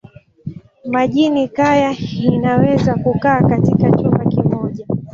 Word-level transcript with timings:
Mjini 0.85 1.47
kaya 1.47 1.95
inaweza 2.23 2.93
kukaa 2.95 3.41
katika 3.41 3.91
chumba 3.91 4.25
kimoja. 4.25 4.85